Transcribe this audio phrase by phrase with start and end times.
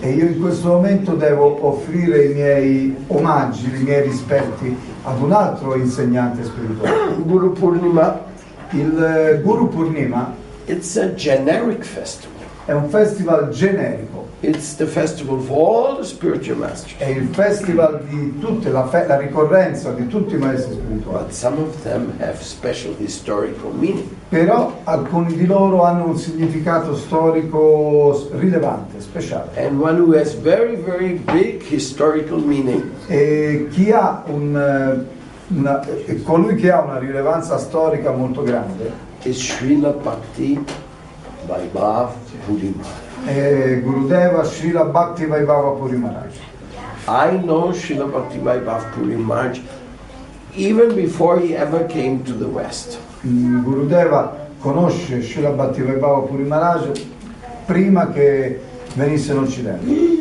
[0.00, 5.32] E io in questo momento devo offrire i miei omaggi, i miei rispetti ad un
[5.32, 7.16] altro insegnante spirituale.
[7.24, 8.20] Guru Purnima,
[8.70, 10.34] Il eh, Guru Purnima
[10.66, 12.34] it's a generic festival.
[12.66, 16.94] È un festival generico, It's the festival for all the spiritual masters.
[16.98, 21.24] è il festival di tutte, la, fe- la ricorrenza di tutti i maestri spirituali.
[21.24, 24.04] But some of them have special historical meaning.
[24.28, 29.48] Però alcuni di loro hanno un significato storico rilevante, speciale.
[29.56, 35.04] And one who has very, very big historical meaning E chi ha un,
[35.48, 35.86] una-
[36.24, 40.62] colui che ha una rilevanza storica molto grande is Srila Bhakti
[41.46, 42.12] Vaibhav
[42.46, 43.04] Puri Maharaj.
[43.26, 46.34] è Gurudeva Srila Bhakti Vaibhava Puri Maharaj.
[47.08, 49.60] I know Srila Bhakti Vaibhav Puri Maharaj
[50.54, 52.98] even before he ever came to the West.
[53.24, 57.02] Mm, Gurudeva conosce Srila Bhakti Vaibhava Puri Maharaj
[57.66, 58.60] prima che
[58.94, 60.14] venisse in Occidente.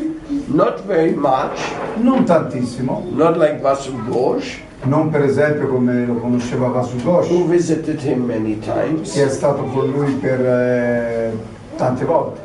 [0.48, 1.60] Not very much,
[1.98, 7.46] Non tantissimo, not like Vasu Ghosh, non per esempio come lo conosceva Vasu Ghosh, who
[7.46, 11.32] visited him many times, che è stato con lui per eh,
[11.76, 12.40] tante volte.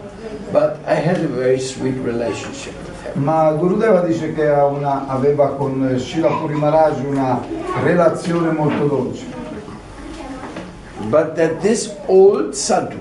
[0.52, 3.22] but I had a very sweet relationship with him.
[3.22, 7.40] Ma Gurudeva dice che una- aveva con Shila Puri Maharaj una
[7.84, 9.24] relazione molto dolce.
[11.08, 12.96] But that this old sadhu,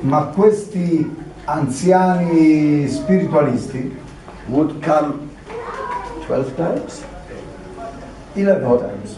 [0.00, 1.10] Ma questi
[1.46, 3.96] anziani spiritualisti,
[4.48, 5.14] would come
[6.26, 7.02] 12 times?
[8.34, 9.16] 11 times,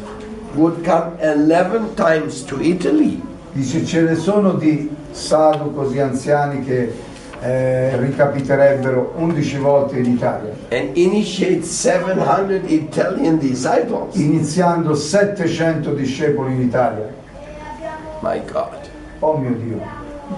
[0.54, 3.20] Would come 11 times to Italy
[3.52, 6.92] dice ce ne sono di sadhu così anziani che
[7.40, 14.14] eh, ricapiterebbero 11 volte in Italia, and initiate 700 Italian disciples.
[14.16, 17.12] iniziando 700 discepoli in Italia.
[18.20, 18.88] My God,
[19.20, 19.80] Oh mio Dio,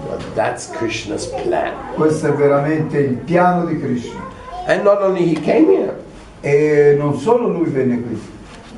[0.07, 1.73] but that's Krishna's plan.
[1.95, 4.19] questo è veramente il piano di Krishna.
[4.67, 5.95] And not only he came here,
[6.41, 8.17] E non solo lui venne qui,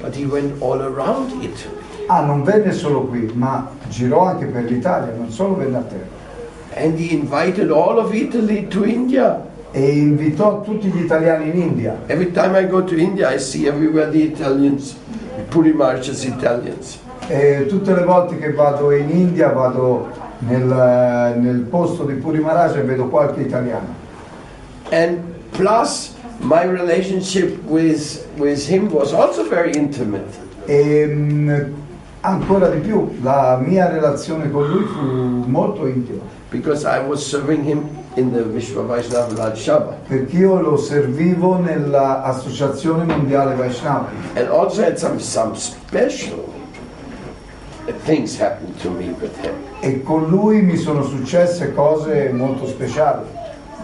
[0.01, 1.79] but he went all around Italy.
[2.07, 6.19] Ah, non venne solo qui, ma girò anche per l'Italia, non solo venne a terra.
[6.73, 9.49] And he invited all of Italy to India.
[9.71, 11.97] E invitò tutti gli italiani in India.
[12.07, 14.97] Every time I go to India, I see everywhere the Italians,
[15.47, 16.99] Puri Maharaj's Italians.
[17.27, 22.77] E tutte le volte che vado in India vado nel, nel posto di Puri Maharaj
[22.77, 23.87] e vedo qualche italiano.
[24.89, 25.19] And
[25.51, 26.10] plus,
[26.41, 30.27] my relationship with, with him was also very intimate.
[30.65, 31.73] E mm,
[32.21, 37.63] ancora di più, la mia relazione con lui fu molto intima, because I was serving
[37.63, 44.49] him in the Vishwa Vaishnava Raj Sabha perché io lo servivo nell'Associazione Mondiale Vaishnava and
[44.49, 46.51] also had some, some special
[48.03, 49.53] things happen to me with him.
[49.79, 53.25] e con lui mi sono successe cose molto speciali.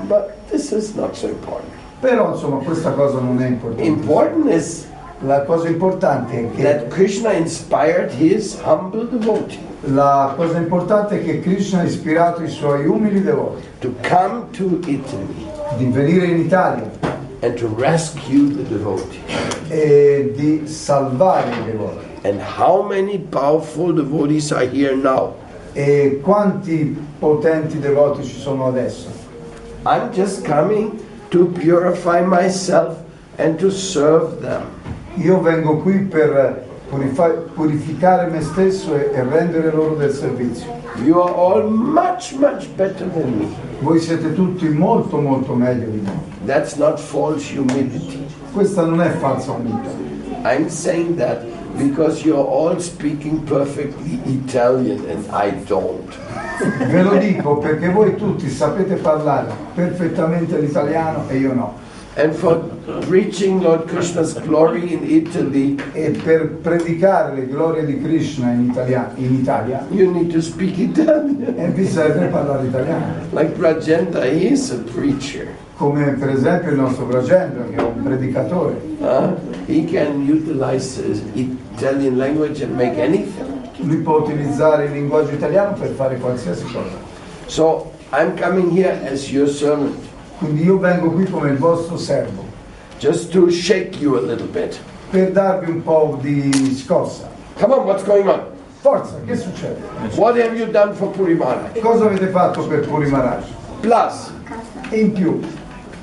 [0.08, 1.77] But this is not so important.
[2.00, 3.84] Però insomma questa cosa non è importante.
[3.84, 4.88] Important is
[5.22, 11.24] La cosa importante è che that Krishna inspired his humble devotee La cosa importante è
[11.24, 15.48] che Krishna ha ispirato i suoi umili devoti to come to Italy
[15.78, 16.88] di venire in Italia
[17.42, 19.20] and to rescue the devotee.
[19.70, 22.06] e di salvare i devoti.
[22.24, 25.36] And how many powerful devotees are here now?
[25.74, 29.08] E quanti potenti devoti ci sono adesso?
[29.84, 30.92] I'm just coming
[31.30, 32.98] to purify myself
[33.38, 34.64] and to serve them.
[35.18, 40.76] Io vengo qui per purifa- purificare me stesso e, e rendere loro del servizio.
[41.04, 43.48] You are all much, much better than me.
[43.82, 46.12] Voi siete tutti molto molto meglio di me.
[46.46, 48.26] That's not false humility.
[48.54, 49.90] Questa non è falsa umiltà.
[50.44, 51.44] I'm saying that
[51.78, 56.16] because you're all speaking perfectly Italian and I don't.
[56.90, 61.86] Ve lo dico perché voi tutti sapete parlare perfettamente l'italiano e io no.
[62.16, 62.58] And for
[63.08, 69.12] preaching Lord Krishna's glory in Italy, E per predicare le glorie di Krishna in Italia,
[69.18, 71.54] in Italia you need to speak Italian.
[71.56, 73.14] e vi serve parlare italiano.
[73.32, 73.54] Like
[74.24, 75.48] he is a preacher.
[75.76, 78.82] Come per esempio il nostro Bracendra che è un predicatore.
[79.00, 79.36] huh?
[79.68, 81.00] He can utilize
[81.78, 83.46] Italian language and make anything.
[83.82, 86.98] Lui può utilizzare il linguaggio italiano per fare qualsiasi cosa.
[87.46, 89.96] So I'm coming here as your servant,
[90.40, 92.46] Quindi io vengo qui come il vostro servo
[93.00, 94.80] just to shake you a little bit.
[95.12, 97.30] per darvi un po' di scossa.
[97.60, 98.42] Come on, what's going on?
[98.82, 99.80] Forza, che succede?
[100.16, 101.80] What have you done for Puri Maharaj?
[101.80, 103.46] Cosa avete fatto per Puri Maharaj?
[103.82, 104.32] Plus,
[104.92, 105.40] In più,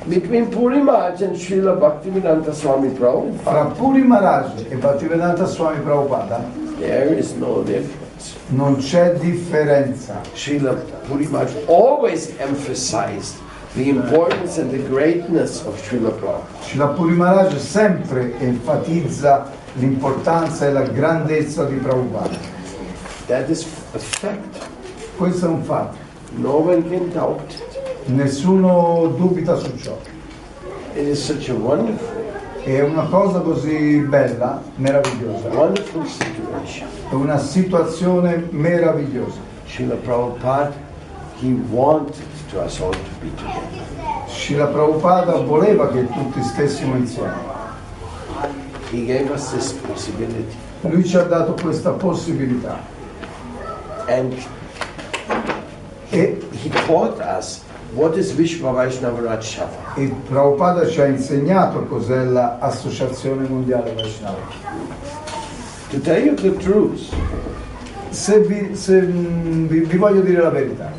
[0.07, 6.45] between Puri Maharaj and Srila Bhaktivedanta Swami fra Prabhupada, Puri Maharaj e Bhaktivedanta Swami Prabhupada
[6.79, 8.37] there is no difference.
[8.49, 10.21] non c'è differenza.
[10.35, 10.75] Srila
[11.07, 13.37] Puri Maharaj always emphasized
[13.75, 16.63] the importance and the greatness of Srila Prabhupada.
[16.63, 22.37] Srila Puri Maharaj sempre enfatizza l'importanza e la grandezza di Prabhupada.
[23.27, 24.69] That is a fact.
[25.17, 25.97] Questo è un fatto,
[26.37, 27.74] No one can doubt it.
[28.07, 29.99] Nessuno dubita su ciò.
[30.93, 35.49] È una cosa così bella, meravigliosa,
[37.11, 39.39] è una situazione meravigliosa.
[39.67, 40.73] Srila Prabhupada,
[41.41, 43.83] he wanted to us all to be together.
[44.29, 47.53] Srila Prabhupada voleva che tutti stessimo insieme.
[50.81, 52.79] Lui ci ha dato questa possibilità
[54.07, 54.35] And
[56.13, 57.64] e, he taught us
[57.95, 59.95] what is Vishwa Vaishnava Rajshava.
[59.97, 64.39] e Prabhupada ci ha insegnato cos'è l'Associazione Mondiale Vaishnava.
[65.91, 67.13] To tell you the truth,
[68.11, 70.93] Se, vi, se, mm, vi- vi voglio dire la verità,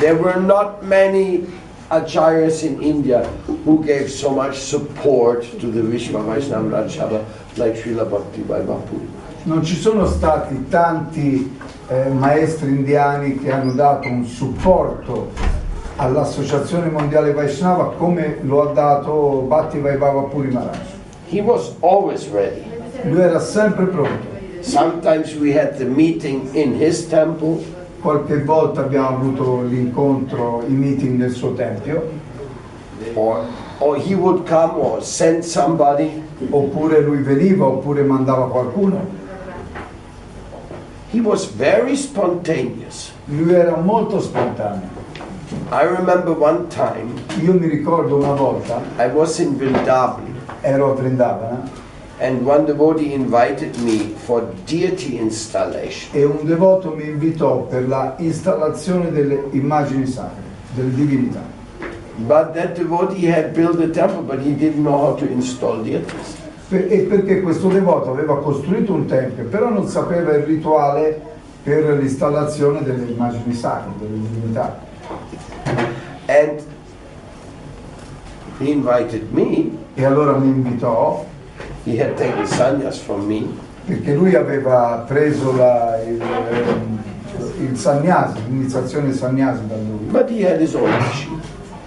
[0.00, 1.46] there were not many
[1.90, 3.22] acharyas in India
[3.64, 7.20] who gave so much support to the Vishwa Vaishnava Rajshava
[7.56, 8.80] like Srila Bhakti Vaibhav
[9.44, 11.56] non ci sono stati tanti
[11.88, 15.30] eh, maestri indiani che hanno dato un supporto
[16.00, 20.78] all'Associazione Mondiale Vaishnava come lo ha dato Bhatti Vaibhava Puri Maharaj.
[21.28, 22.64] He was always ready.
[23.04, 24.26] Lui era sempre pronto.
[24.62, 27.62] Sometimes we had the meeting in his temple,
[28.00, 32.08] Qualche volta abbiamo avuto l'incontro, i meeting nel suo tempio,
[33.12, 33.44] or,
[33.80, 36.22] or he would come or send somebody.
[36.48, 39.18] oppure lui veniva oppure mandava qualcuno.
[41.12, 43.12] He was very spontaneous.
[43.26, 44.99] Lui era molto spontaneo.
[45.70, 47.12] I remember one time
[47.42, 51.68] Io mi ricordo una volta, I was in Vrindavan ero a Vrindavana
[52.20, 56.10] and one devotee invited me for deity installation.
[56.12, 60.42] e un devoto mi invitò per la installazione delle immagini sacre,
[60.74, 61.40] delle divinità.
[62.16, 66.36] But that devotee had built a temple, but he didn't know how to install deities.
[66.68, 71.20] Per- e perché questo devoto aveva costruito un tempio, però non sapeva il rituale
[71.62, 74.78] per l'installazione delle immagini sacre, delle divinità.
[76.30, 76.62] And
[78.60, 79.70] he invited me.
[79.96, 81.24] E allora mi invitò,
[81.84, 83.46] He had taken sannyas from me.
[83.86, 86.98] perché lui aveva preso la- il, ehm,
[87.70, 91.40] il sannyasi, l'iniziazione sannyasi da lui, But he had his own machine.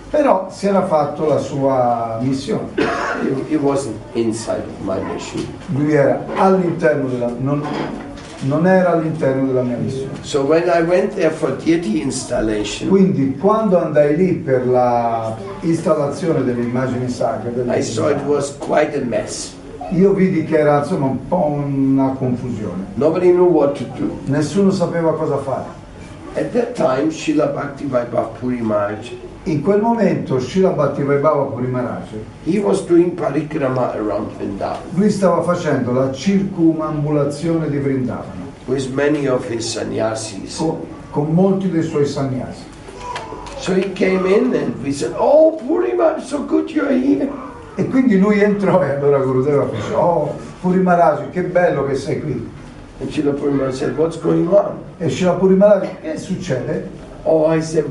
[0.10, 2.68] però si era fatto la sua missione.
[2.76, 5.46] It, it wasn't inside my machine.
[5.68, 7.32] Lui era all'interno della...
[7.40, 7.64] non,
[8.46, 10.12] non era all'interno della mia missione.
[10.22, 16.44] So when I went there for deity installation, Quindi quando andai lì per la installazione
[16.44, 19.54] delle immagini sacre, delle I saw it divinità, was quite a mess.
[19.92, 22.86] io vidi che era insomma un po' una confusione.
[22.96, 24.18] Nobody knew what to do.
[24.26, 25.82] Nessuno sapeva cosa fare.
[26.36, 29.12] At that time, Srila Bhakti Vaibhav Puri Maharaj,
[29.46, 32.12] In quel momento Srila Bhattivaibhava Puri Maharaj,
[32.46, 39.28] he was doing parikrama around Vrindavan lui stava facendo la circumambulazione di Vrindavana with many
[39.28, 40.56] of his sannyasis.
[40.56, 40.80] con,
[41.12, 42.64] con molti dei suoi sannyasi.
[43.58, 47.30] So he came in and we said, Oh, Puri Maharaj, so good you're here.
[47.76, 52.22] E quindi lui entrò e allora Gurudeva fece, oh Puri Maharaj, che bello che sei
[52.22, 52.50] qui.
[53.02, 54.78] And Srila Puri Maharaj said, What's going on?
[55.00, 56.88] E Srila Puri Maharaj, che succede?
[57.24, 57.86] Oh, I said,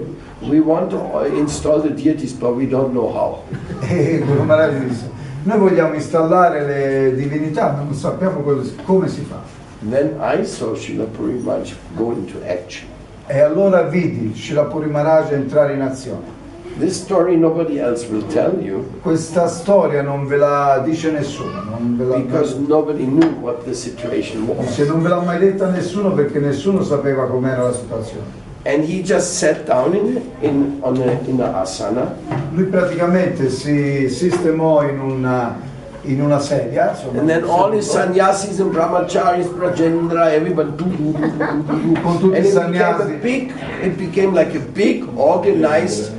[0.48, 3.42] We want to uh, install the deities, but we don't know how.
[3.88, 5.10] E Guru Maharaj disse,
[5.44, 8.42] noi vogliamo installare le divinità, ma non sappiamo
[8.84, 9.40] come si fa.
[9.88, 12.88] Then I saw Srila Puri Maharaj go into action.
[13.26, 16.40] E allora vidi Srila Puri Maharaj entrare in azione.
[16.78, 21.96] This story nobody else will tell you Questa storia non ve la dice nessuno, non
[21.98, 24.72] ve la- because nobody knew what the situation was.
[24.72, 28.40] se non ve l'ha mai detta nessuno perché nessuno sapeva com'era la situazione.
[28.64, 32.14] And he just sat down in in on a, in a asana
[32.52, 35.58] Lui praticamente si sistemò in una,
[36.02, 41.12] in una sedia, insomma, And then all his sannyasis and brahmacharis, Brajendra, everybody, do, do,
[41.12, 42.00] do, do, do.
[42.02, 43.16] Con tutti and i it became a sannyasi.
[43.22, 43.52] big,
[43.82, 46.11] it became like a big organized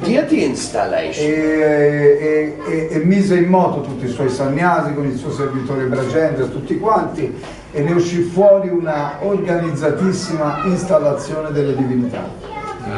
[0.00, 1.26] deity installation.
[1.30, 6.46] e, e- e- mise in moto tutti i suoi sannyasi con il suo servitore Bragendra,
[6.46, 7.34] tutti quanti,
[7.72, 12.24] e ne uscì fuori una organizzatissima installazione delle divinità.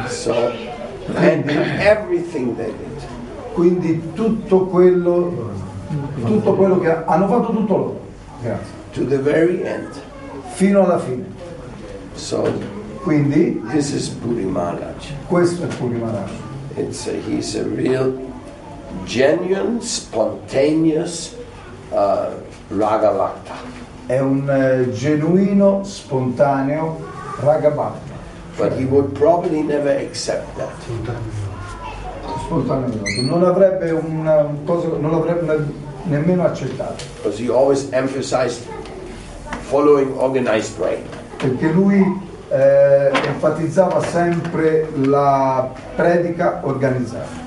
[0.07, 0.33] So,
[1.15, 1.49] and
[1.79, 3.03] everything they did.
[3.53, 5.49] Quindi tutto quello,
[6.23, 7.99] tutto quello che ha- hanno fatto tutto loro,
[8.41, 9.89] grazie, to the very end.
[10.53, 11.25] fino alla fine.
[12.13, 15.07] So Quindi this is Puri Maharaj.
[15.27, 16.29] questo è Puri Maharaj.
[16.77, 18.13] It's a, he's a real,
[19.05, 21.35] genuine, spontaneous
[21.91, 22.31] uh,
[22.69, 23.55] Raghavakta.
[24.07, 26.99] È un eh, genuino, spontaneo
[27.39, 28.09] Ragabhakta.
[28.57, 30.71] But he would probably never accept that.
[32.45, 33.21] spontaneamente.
[33.21, 35.73] Non avrebbe una cosa, non l'avrebbe ne-
[36.17, 38.65] nemmeno accettato, Because he always emphasized
[39.69, 41.01] following organized way.
[41.37, 42.03] perché lui
[42.51, 47.39] eh, enfatizzava sempre la predica organizzata.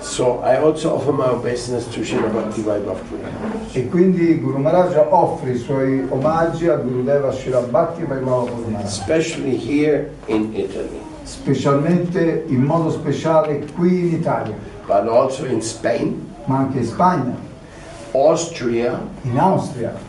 [0.00, 2.98] So I also offer my obeisance to Srila Bhakti Vaibhav
[3.72, 9.56] E quindi Guru Maharaj offre i suoi omaggi a Gurudeva Shirabhakti Vaibhava Guru Maharaj, especially
[9.56, 14.54] here in Italy, specialmente in modo speciale qui in Italia,
[14.86, 17.36] but also in Spain, ma anche in Spagna,
[18.12, 19.00] Austria.
[19.22, 20.08] in Austria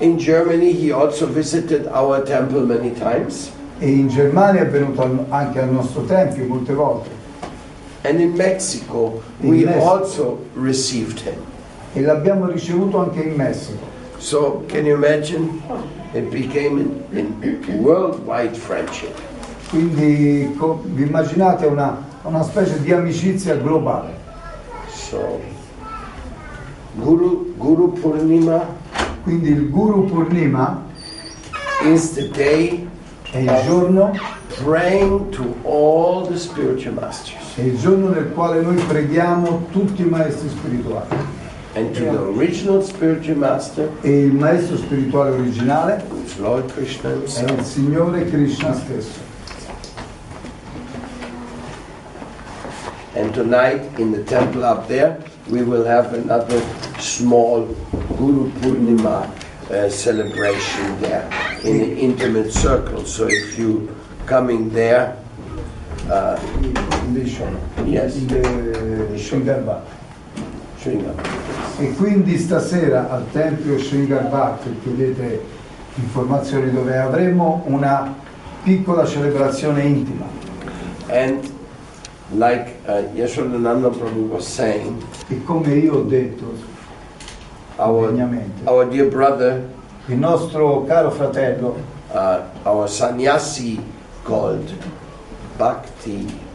[0.00, 3.50] In Germany, he also visited our temple many times.
[3.82, 7.08] e in Germania è venuto anche al nostro tempio molte volte
[8.02, 9.90] And in Mexico, In we Mexico.
[9.90, 11.34] also received him.
[11.94, 13.78] e l'abbiamo ricevuto anche in Messico.
[14.18, 15.62] So, can you imagine?
[16.12, 16.78] It became
[17.12, 19.14] an worldwide friendship.
[19.70, 24.12] Quindi co- vi immaginate una, una specie di amicizia globale.
[24.92, 25.40] So,
[26.96, 28.62] Guru, Guru Purnima
[29.22, 30.82] Quindi il Guru Purnima
[31.84, 32.88] is the day
[33.30, 34.12] è il giorno,
[34.64, 40.06] praying to all the spiritual masters è il giorno nel quale noi preghiamo tutti i
[40.06, 41.08] maestri spirituali.
[41.74, 46.04] and to the original spiritual master, E il maestro spirituale originale
[46.38, 47.64] Lord Krishna è il.
[47.64, 49.29] Signore Krishna stesso.
[53.20, 56.58] And tonight in the temple up there, we will have another
[56.98, 57.66] small
[58.16, 59.28] Guru Purnima
[59.70, 61.28] uh, celebration there
[61.62, 63.04] in an intimate circle.
[63.04, 65.18] So if you coming there,
[66.08, 66.40] uh.
[67.84, 68.24] Yes.
[68.24, 69.82] The Shringarbha.
[70.78, 71.12] Sringa.
[71.78, 75.44] E quindi stasera al Tempio Shringarbha, che chiedete
[75.96, 78.14] informazioni dove avremo una
[78.62, 80.24] piccola celebrazione intima.
[81.08, 81.49] And
[82.32, 86.54] like uh, Yashodananda Prabhu was saying, E come io ho detto,
[87.78, 88.12] our,
[88.66, 89.62] our dear brother,
[90.06, 91.76] il nostro caro fratello,
[92.12, 93.80] uh, our sannyasi
[94.22, 94.70] called
[95.56, 96.48] Bhakti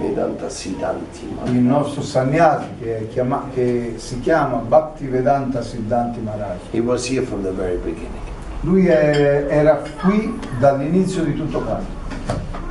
[0.00, 1.54] Vedanta Siddhanti il Maharaj.
[1.62, 7.52] nostro Sannyasi, che, chiama- che si chiama Bhaktivedanta Siddhanti Maharaj, He was here from the
[7.52, 8.22] very beginning.
[8.62, 12.02] lui è- era qui dall'inizio di tutto quanto.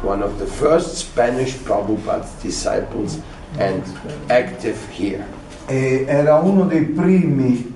[0.03, 3.19] One of the first Spanish Prabhupada's disciples
[3.57, 3.83] and
[4.29, 5.25] active here.
[5.67, 7.73] E era uno dei primi,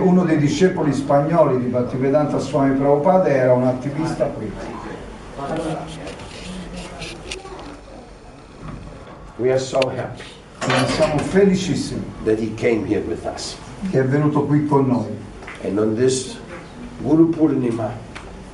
[0.00, 4.50] uno dei discepoli spagnoli di Bhaktivedanta Swami Prabhupada era un attivista qui.
[9.36, 10.34] We are so happy
[10.94, 13.56] siamo felicissimi that he came here with us.
[13.90, 15.16] che è venuto qui con noi.
[15.62, 16.36] And on this
[17.02, 17.90] Guru Purnima,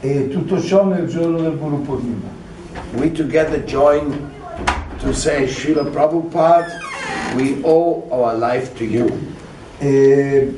[0.03, 2.39] E tutto ciò nel giorno del Guru Purnima.
[2.95, 4.31] we together join
[4.99, 6.81] to say, Srila Prabhupada,
[7.37, 9.09] we owe our life to you.
[9.79, 10.55] E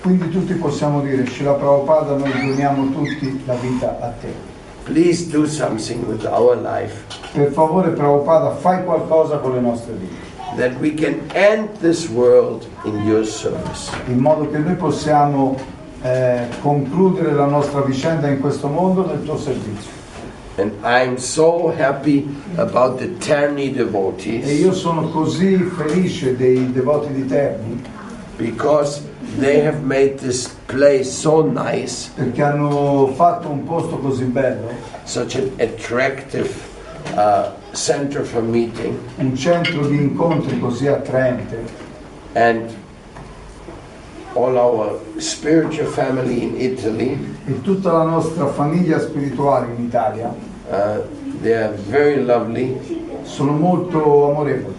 [0.00, 4.54] quindi tutti possiamo dire, Shila Prabhupada, noi doniamo tutti la vita a te.
[4.84, 10.14] Please do something with our life Per favore Prabhupada, fai qualcosa con le nostre vite,
[10.56, 13.90] that we can end this world in your service.
[14.06, 15.56] in modo che noi possiamo
[16.02, 19.94] eh, concludere la nostra vicenda in questo mondo nel tuo servizio.
[20.58, 22.26] And I'm so happy
[22.56, 27.82] about the Terni E devotees io sono così felice dei devoti di Terni
[28.38, 29.02] because
[29.38, 34.70] they have made this place so nice, perché hanno fatto un posto così bello,
[35.04, 36.48] such an attractive
[37.14, 38.98] uh, center for meeting.
[39.16, 41.84] un centro di incontri così attraente
[42.36, 42.74] And all our spiritual
[43.76, 44.25] family in Italy,
[47.46, 50.34] e tutta la nostra famiglia spirituale in Italia.
[50.68, 51.02] Uh,
[51.42, 53.04] they are very lovely.
[53.26, 54.74] sono molto amorevoli.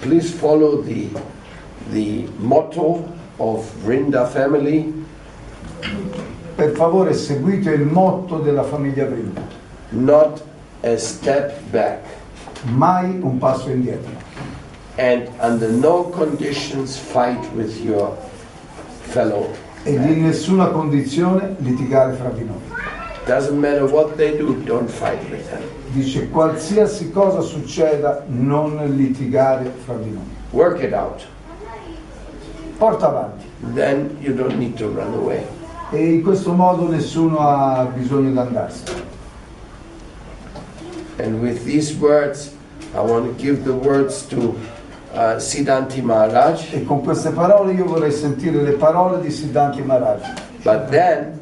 [0.00, 1.08] Please follow the,
[1.90, 4.92] the motto of Vrinda family.
[6.54, 9.40] Per favore seguite il motto della famiglia Brinda,
[9.90, 10.42] not
[10.82, 12.04] a step back,
[12.64, 14.28] mai un passo indietro
[15.00, 18.14] and under no conditions fight with your
[19.14, 19.48] fellow.
[19.82, 22.60] ed in nessuna condizione litigare fra di noi.
[23.24, 25.62] Doesn't matter what they do, don't fight with them.
[25.92, 30.28] Dice qualsiasi cosa succeda non litigare fra di noi.
[30.50, 31.26] Work it out.
[32.76, 35.46] Porta avanti Then you don't need to run away.
[35.92, 39.08] e in questo modo nessuno ha bisogno di andarsene.
[41.18, 42.52] And with these words,
[42.94, 44.54] I want to give the words to
[45.12, 46.72] uh, Siddhanti Maharaj.
[46.72, 50.22] E con queste parole io vorrei sentire le parole di Siddhanti Maharaj.
[50.62, 51.38] But then,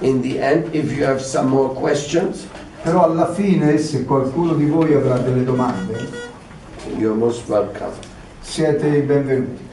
[0.00, 2.46] in the end, if you have some more questions,
[2.82, 6.08] Però alla fine, se qualcuno di voi avrà delle domande,
[6.96, 7.92] you're most welcome.
[8.40, 9.67] siete i benvenuti.